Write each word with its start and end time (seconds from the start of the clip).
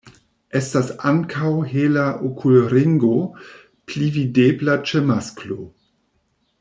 Estas 0.59 0.87
ankaŭ 1.09 1.51
hela 1.73 2.05
okulringo, 2.29 3.13
pli 3.93 4.09
videbla 4.17 4.79
ĉe 4.93 5.05
masklo. 5.11 5.59